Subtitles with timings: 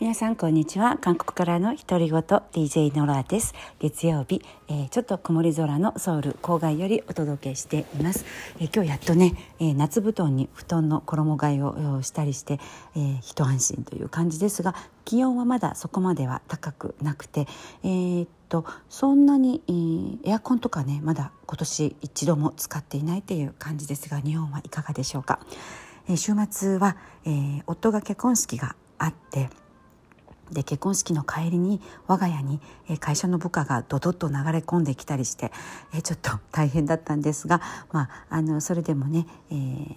[0.00, 0.96] 皆さんこんにちは。
[1.00, 3.52] 韓国からの独り言 DJ ノラです。
[3.80, 8.24] 月曜日、えー、ちょっと曇り空のソウル郊外よりお届けしています、
[8.60, 12.60] えー、今日やっとね、えー、夏布団に布団の衣替えをしたりして、
[12.94, 17.48] えー、一安心という感じですが気温はまだそこまでは高くなくて
[17.82, 25.40] えー、っとそんなに、えー、エアコンとかねまだ今年一度も使っていないという感じですが日本はいかがでしょうか、
[26.08, 29.50] えー、週末は、えー、夫が結婚式があって
[30.52, 32.60] で結婚式の帰りに我が家に
[33.00, 35.52] 会社の部下がドドッと流れ込んできたりして
[36.02, 37.60] ちょっと大変だったんですが、
[37.92, 39.94] まあ、あのそれでもね、えー、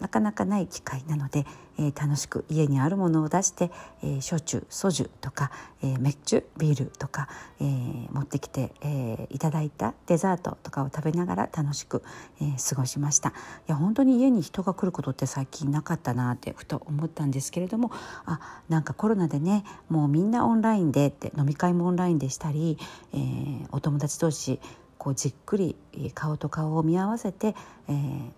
[0.00, 1.46] なかなかない機会なので、
[1.78, 3.70] えー、楽しく家にあるものを出して、
[4.02, 5.50] えー、焼酎ソジュとか、
[5.82, 7.28] えー、メッチュビールとか、
[7.60, 12.02] えー、持ってきて、えー、いただいたデザートとかを食べながら楽しく、
[12.40, 13.30] えー、過ごしました。
[13.30, 13.32] い
[13.66, 17.90] や本当に家に人が来ることって最近なかったなってふと思ったんですけれども
[18.24, 22.78] あなんかコロナでねもうみんなオンラインでって飲み会もオンラインでしたり、
[23.12, 24.60] えー、お友達同士
[24.98, 25.76] こうじっくり
[26.14, 27.54] 顔と顔を見合わせて、
[27.88, 28.30] えー、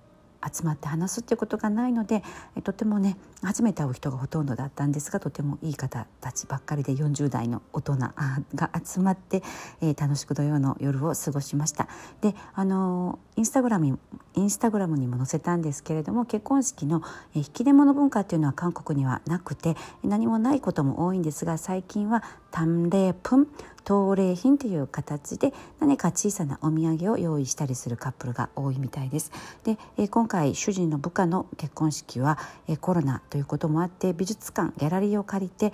[0.53, 2.23] 集まって話すっていうことがないので
[2.65, 9.43] とてもね初めて会う人がほとんどだったんですがとてもいい方たちばっかりで40代の大人が集まって、
[9.81, 11.89] えー、楽しく土曜の夜を過ごしました。
[12.21, 13.99] であのインスタグラム
[14.35, 17.03] インスタグラムにも載せたんですけれども結婚式の
[17.35, 22.23] 引き出物文化っていうのは韓国にはなくて何もないことも多いんですが最近は
[22.53, 23.49] タンレープン
[23.85, 29.33] 陶礼品という形で何か小さなお土産を用意したりするカップルが多いみたいです。
[29.65, 35.73] で、え今回主人の部下の結婚式は、えコロナということもあって美術館ギャラリーを借りて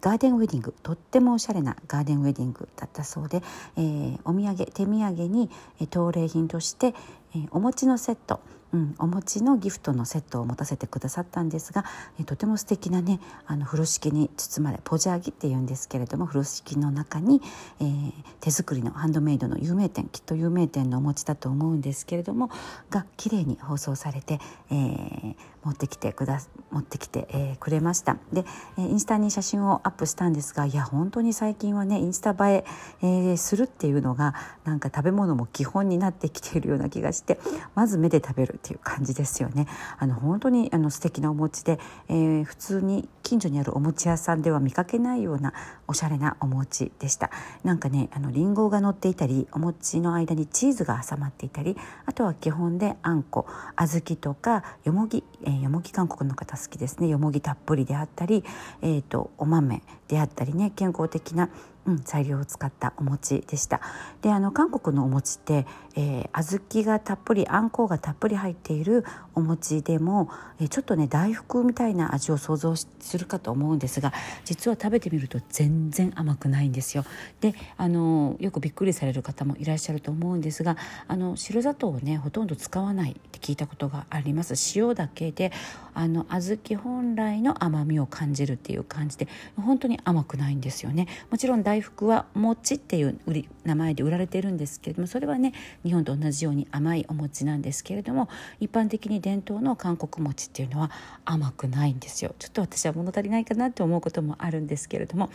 [0.00, 3.42] ガーデンウェディングとってもおしゃれなガーデンウェディングだったそうで、
[3.76, 5.48] えー、お土産手土産に、
[5.80, 6.94] えー、陶礼品として、
[7.34, 8.40] えー、お餅のセット
[8.74, 11.84] うん、お持ちのギフトのセットを持たせてくださったんですが、
[12.18, 17.40] えとても素敵なねあの風呂敷に包まれポジャーギっていうんですけれども風呂敷の中に、
[17.80, 22.50] えー、手作りのハンドメイドの有名店きっと有名店のお餅だと思うんですけれども
[22.90, 24.40] が綺麗に包装されて、
[24.72, 28.44] えー、持ってきてくだ持ってきて、えー、くれましたで、
[28.78, 32.64] えインスタに写真をアップしたんですがいや本当に最近はねインスタ映え
[33.02, 37.38] えー、するっていうのがなんか食べ物も基本になってきているような気がして
[37.74, 39.66] まず目で食べるっていう感じですよね。
[39.98, 45.52] あの本当にあの素敵なお餅で、えー、普通に近所にあるお餅屋さんでは見かけないような
[45.88, 47.30] おしゃれなお餅でした。
[47.64, 51.76] なんかねあのリンゴが乗っていたりお餅の間にチーズが挟まっていたり
[52.06, 53.46] あとは基本であんこ
[53.76, 58.44] 小豆とかよもぎ、えー、よもぎ韓国の方好きですねよもぎたっぷりであったり、
[58.82, 61.48] えーとお豆であったりね健康的な
[61.86, 63.80] うん、材料を使ったお餅でした
[64.22, 72.88] であの韓国のお餅って、えー、小豆がたっぷりあんこうがたっぷり入っているお餅でも、えー、ちょっとね大福みたいな味を想像す
[73.18, 74.12] るかと思うんですが
[74.44, 77.04] 実は食べてみると全然甘くないんですよ。
[77.40, 84.54] であのよくびっくりされる方もいらっしゃると思うんですがあの白砂糖をねほとんど使わないって聞いたことがあります。
[84.76, 85.52] 塩だけで
[85.94, 91.06] あの小豆本来の甘みを感じるっていう感じで本当に甘くないんですよね。
[91.30, 95.52] もちろん大福は餅っていう売り名前で売られてるんですけれどもそれはね
[95.84, 98.28] 日本と同じように甘いお餅なんですけれども
[98.58, 100.90] 一般的に伝統の韓国餅っていうのは
[101.24, 102.34] 甘くないんですよ。
[102.38, 105.30] ちょっと私は物足りないかなって思うこともあるんですけれども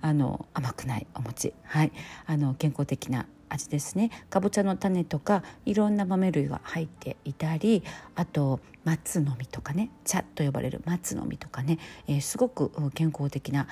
[0.00, 1.54] あの甘くないお餅。
[1.64, 1.92] はい。
[2.26, 4.10] あの健康的な味ですね。
[4.30, 7.82] かぼちゃの種とかいろんな豆類が入っていたり
[8.14, 13.68] あと松の実とかね茶と呼ばれる松の実とかね、えー、すごく健康的な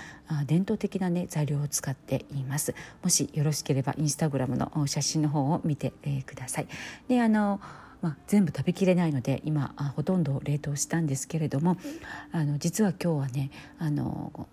[0.47, 2.75] 伝統的なね材料を使っています。
[3.03, 6.69] もしよろしければインスタグラムの写真の方を見て、えー、ください。
[7.09, 7.61] であの
[8.01, 11.77] まあ、全部食べきれないので今あほとんど冷凍したんですけれども
[12.33, 14.49] あの実は今日はねあの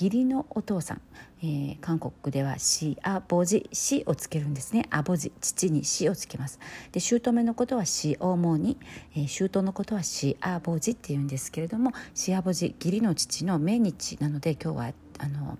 [0.00, 1.00] 義理のお父さん、
[1.42, 6.58] えー、韓国では「しあぼじ」「し」をつけるんですね「あぼじ」父に「し」をつけます。
[6.90, 8.78] で姑のことは「しおもに」
[9.14, 15.58] えー、姑のことは「しあぼじ」っていうんですけれども「しあぼじ」義理の父の命日なので今日はあの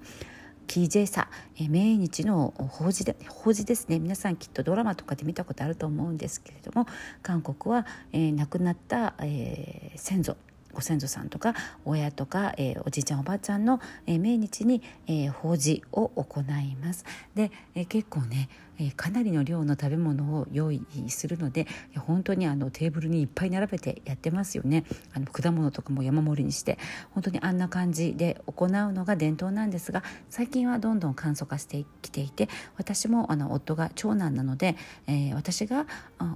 [0.67, 3.99] キージェイサ、えー、命日の法事で法事ですね。
[3.99, 6.87] 皆さんきっとドラマとかで見たことあると思うんですけれども
[7.23, 10.38] 韓国は、えー、亡くなった、えー、先祖。
[10.72, 17.05] ご先祖さんとか親とか、えー、おじいちゃんおばあちゃんの、えー、命日に、えー、法事を行います。
[17.34, 21.67] で、えー、結構ね、えー、かなりの量の食べ物を用意するので
[21.99, 24.84] 本当にあのテーブルにいっぱい並べてやってますよね。
[25.12, 26.78] あの果物とかも山盛りにして
[27.11, 34.76] 本当にあんな感じで行うのが伝統なんですが最近はどんどん簡素化してきていて私もあの夫が長男なので、
[35.06, 35.87] えー、私が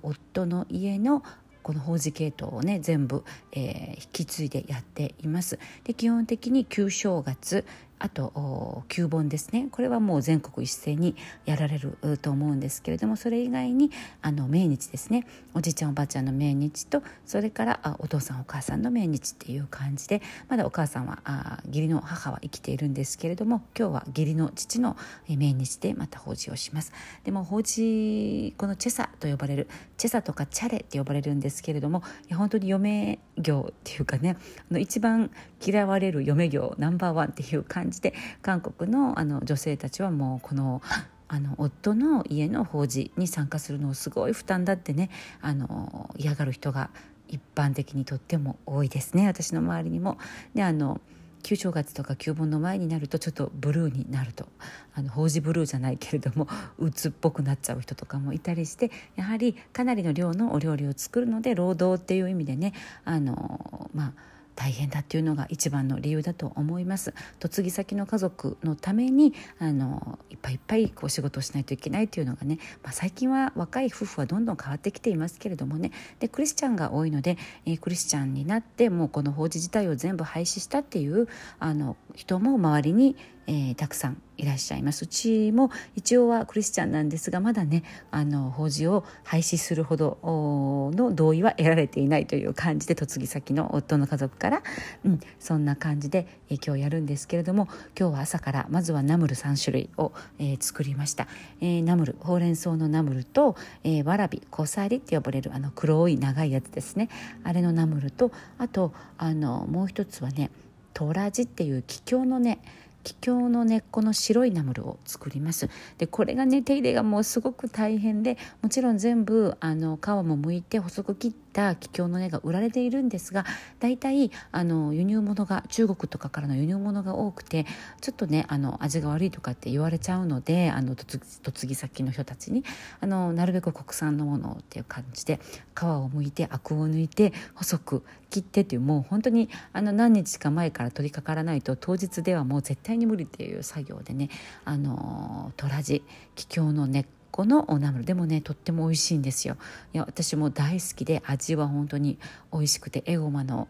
[0.02, 1.22] 夫の家の
[1.64, 5.58] この法事系統をね全部、えー、引き継いでやっています。
[5.82, 7.64] で基本的に旧正月
[7.98, 24.96] あと旧本ですねこれはもう全国一斉にやられると思うんですけれどもそれ以外にあの命日ですねおじいちゃんおばあちゃんの命日とそれからあお父さんお母さんの命日っていう感じでまだお母さんはあ義理の母は生きているんですけれども今日は義理の父の
[25.28, 26.92] 命日でまた法事をします。
[27.24, 34.36] でも法事このチェサと呼ばれるチェサとかチャレって呼ばれるんですけれどもいや本当に嫁業っていうかね
[34.70, 35.30] あの一番
[35.64, 40.82] 嫌われる嫁業ナンバーワンっていう感じで韓国のあの女性たちはもうこの
[41.28, 45.10] あの夫の家の法事に参加するのをすごい負担だってね
[45.40, 46.90] あの嫌がる人が
[47.28, 50.18] 一般的にとっても多いですね私の周りにも。
[50.54, 51.00] であの
[51.42, 54.46] 旧正月とか旧盆の前になるとちょっとブルーになると
[54.94, 56.48] あの法事ブルーじゃないけれども
[56.78, 62.72] 鬱っぽくなっちゃう人とかもいたりしてやはりかなりの量のお料理を作るので労働っていう意味でね
[63.04, 67.14] あのまあ大変だっていうのが一番の理由だと思います。
[67.42, 75.92] 嫁ぎ先の家族のためにあのいっぱいいっぱいこう仕事をしないといけないというのがね、まあ、最近は若い夫婦はどんどん変わってきていますけれどもね。
[76.20, 77.36] でクリスチャンが多いので、
[77.66, 81.28] えー、クリスチャンになってもうこの法事自体を全部廃止したっていう
[81.58, 85.04] あの人も周りにえー、たくさんいらっしゃいます。
[85.04, 94.62] うちも一応はクリスチャンなんですがまだねあの法事を廃止するほどの同意は得られていないという感じで嫁ぎ先の夫の家族から、
[95.04, 97.68] うん、そんな感じで、えー、今日やるんですけれども
[97.98, 101.28] 今日は朝からまずはナムル3種類を、えー、作りました、
[101.60, 107.08] えナムルほうれん草のナムルと、えわらび小さりって呼ばれるあの黒い長いやつですね。
[107.42, 110.50] あれのナムルとあとあのもう一つはね
[110.92, 112.60] トラジっていう桔梗のね
[113.04, 115.68] 桔梗の根っこの白いナムルを作ります。
[115.98, 123.46] でこれがね手入れがもうすごく大変でもちろん全部あの皮も剥いて細く切った桔梗の根が売られているんですが
[123.78, 127.64] 大体あの輸入物が中国とかからの輸入物が多くて
[128.02, 132.64] ちょっとねあの味が悪いとかって言われちゃうのであの嫁ぎ先の人たちに
[133.00, 135.40] あのなるべく国産のものっていう感じで
[135.74, 144.28] 皮を剥いてアクを抜いて細く切ってっていうもう本当にあの何日か前から取り掛からないと当日ではもう絶対に無理っていう作業でね
[144.64, 146.02] あのトラジ
[146.34, 149.56] 桔梗の根っこのナムルでもねとっても美味しいんですよ。
[149.92, 152.16] いや私も大好きで味は本当に
[152.52, 153.66] 美味しくてエゴマの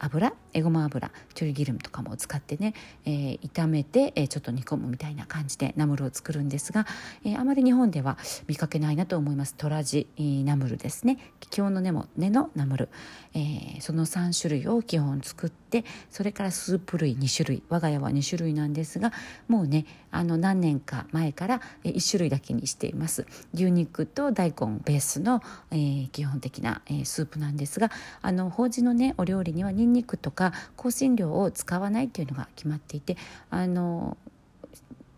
[0.00, 2.74] 油エゴマ油チュリギルムとかも使ってね、
[3.04, 6.84] えー、炒めて、えー、ちょっと煮込むみたいな感じでナムルを作るんですが、
[7.24, 8.18] えー、あまり日本では
[8.48, 9.54] 見かけないなと思います。
[9.54, 10.08] トラジ
[10.44, 11.18] ナムルですね。
[11.38, 12.88] 桔梗の根も根のナムル、
[13.34, 15.63] えー、その3種類を基本作って
[16.10, 19.12] それからスープ類2種類我が家は2種類なんですが
[19.48, 23.26] もうねあの何年か前から1種類だけにしています。
[23.52, 27.90] 牛肉と大根ベースの、えー、基本的な、えー、スープなんですが
[28.22, 33.16] あの法事のねお料理にはニンニクとか香辛料を使わないっていうのが決まっていて
[33.50, 34.16] あの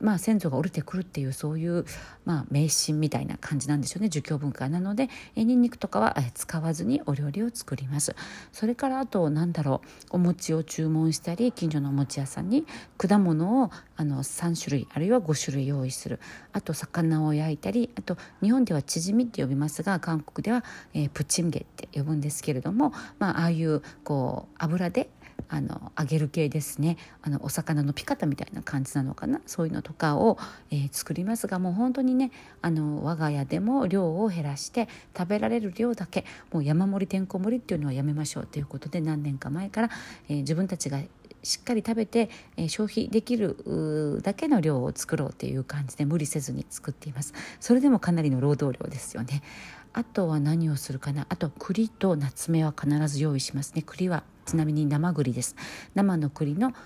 [0.01, 1.85] まあ、先祖が降りてくるっていうそういう、
[2.25, 4.09] まあ、迷信みたいな感じなんでしょうね。
[4.09, 8.15] 儒教文化なのでえにんにくとかは使わずにお料理を作ります。
[8.53, 9.89] それからあとなんだろう。
[10.11, 12.67] お餅を注文したり近所のお餅屋さんに
[12.99, 16.21] 果物をあの3種類あるいは5種類用意する。
[16.53, 20.65] あと魚を焼いたりあと日本ではチヂミって呼びますが韓国では、
[20.95, 25.11] えー、プチンゲって呼ぶんですけれども、まあ、ああいうこう油で
[25.49, 26.97] あの揚げる系ですね。
[27.23, 29.41] あのお魚のピカタみたいな感じなのかな？
[29.47, 30.39] そういうのとかを、
[30.71, 32.31] えー、作りますがもう本当にね
[32.63, 38.47] あの我が家でも量を減らして食べられる量だけもう山盛りてんこ盛りっていうのはやめましょう。
[38.47, 39.91] ということで何年か前から、
[40.29, 41.01] えー、自分たちが
[41.43, 47.35] しっかり食べて、え、消費できるだけの量を作ろうっていう感じで無理せずに作っています。
[47.61, 49.45] それでもかなりの労働量ですよね。
[49.93, 51.25] あとは何をするかな？
[51.29, 53.83] あと栗と夏目は必ず用意しますね。
[53.87, 55.57] 栗はちなみに生栗です。
[55.95, 56.77] 生の栗の皮を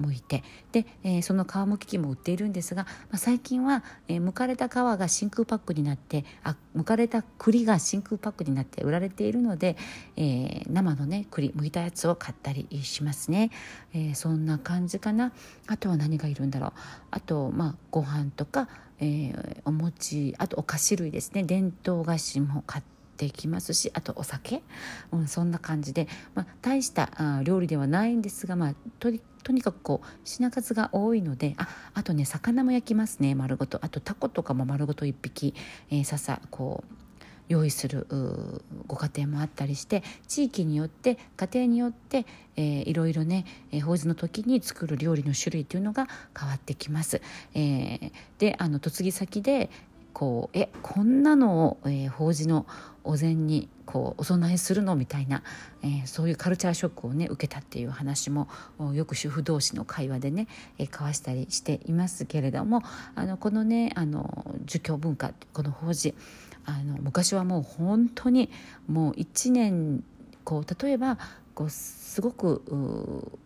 [0.00, 0.42] 剥いて。
[0.72, 9.76] で、えー、その皮むき器も売っているんですが、まあ、最近は、えー、剥かれた皮が真空パックになってあ剥かれた栗が真空パックになって売られているので、
[10.16, 13.50] えー、生のね栗剥いたやつを買ったりしますね、
[13.94, 15.32] えそんな感じかな。
[15.66, 16.72] あとは何がいるんだろう。
[17.10, 21.44] あとまあご飯とか、えお餅あとお菓子類ですね。
[21.44, 24.62] 伝統菓子も買ってできますしあとお酒、
[25.12, 27.10] うん、そんな感じで、まあ、大した
[27.44, 29.10] 料理ではないんですが、まあ、と
[29.42, 33.78] とにかくこう品数が多いのでああとね魚も焼きますね丸ごと。
[33.82, 35.54] あとタコとかも丸ごと1匹、
[35.88, 36.94] えー、ささこう
[37.48, 38.06] 用意する
[38.88, 47.22] ご家庭もあったりして地域によって家庭によって、えー、いろいろね、えー、法事の時に作る料理の種類というのが変わってきます。
[47.54, 49.70] えー、であの嫁ぎ先で
[50.16, 52.64] こうえこんなのを、えー、法事の
[53.04, 55.42] お膳にこうお供えするのみたいな、
[55.82, 58.48] えー、そういうカルチャーショックをね受けたっていう話も
[58.94, 62.82] よく主婦同士の会話でね、えー、交わしたりしていますけれども
[63.14, 66.14] あのこのねあの儒教文化この法事
[66.64, 68.48] あの昔はもう本当に
[68.88, 70.02] もう1年
[70.44, 71.18] こう例えば
[71.56, 72.62] こうすごく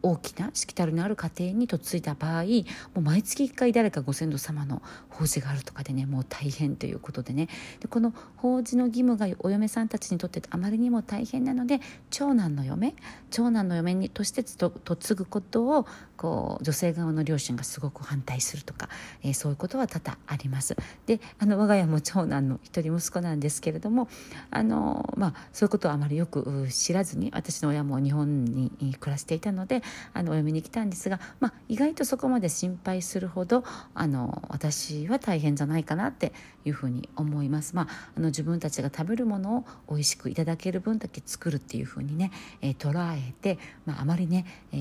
[0.02, 2.48] 大きなしきたりのある家庭に嫁いだ場合も
[2.96, 7.48] う毎月1回誰かご先祖様の法事があるとかでねもう大変ということでね
[7.78, 12.96] でこの法事の義務がお嫁さんたちにとってあまりにも大変なので長男の嫁
[13.30, 14.72] 長男の嫁にとして嫁
[15.14, 15.86] ぐことを
[16.16, 18.88] こう女性側の両親がすごく反対するとか、
[19.22, 20.76] えー、そういうことは多々あります。
[21.06, 24.08] であの我が家も長男の一人息子なんですけれども
[24.50, 33.64] あの、まあ、そういうことはあまりよく知らずに私の親も日本に暮らしていたのであのお嫁に来たんですが、まあ、意外とそこまで心配するほど
[33.94, 36.32] あの私は大変じゃないかなって
[36.64, 37.74] いうふうに思います。
[37.74, 42.30] まあ、あの自分たちが食べるものを美味しくいただける分だけ作るっていうふうにね、
[42.60, 44.76] えー、捉えて、まあ、あまりね、え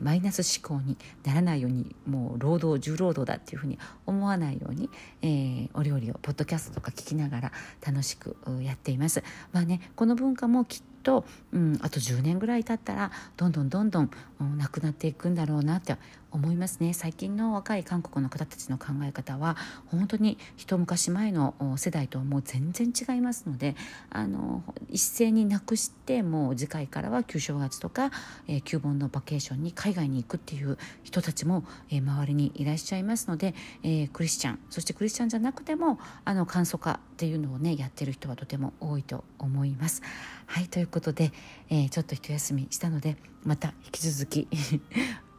[0.00, 4.90] ー、マイナス思考にならないようにもう労働重労働だっていうふうに思わないように、
[5.22, 7.52] えー、お料理をポッドキャストとか聞きながら
[7.84, 9.22] 楽しくやっています。
[9.52, 15.96] まあね、この文化もきっと、うん、あと10年ぐらい経ったらどんどんどんどん、うん、なくなっていくんだろうなって
[16.34, 23.76] 思いますね最近の若い韓国の方たちの考え方は本当に一昔前の世代とはもう全然違いますので
[24.10, 28.10] あの一斉になくしてもう次回からは旧正月とか、
[28.48, 40.02] えー、旧盆のバケーションに海外に行くっていう人たちも、えー、周りにいらっしゃいますので、えー、クリスチャンそしてクリスチャンじゃなくてもあの簡素化っていうのをねやってる人はとても多いと思います。
[40.46, 41.32] はいということで、
[41.70, 44.48] えちょっと一休みしたのでまた引き続き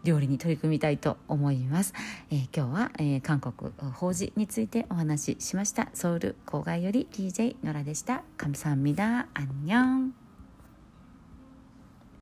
[0.04, 1.92] 料理に取り組みたいと思います、
[2.30, 10.23] えー、今日は、えー、韓国法事についてお話ししましたソウル郊外より DJ ノラでした감사합니다ンニョン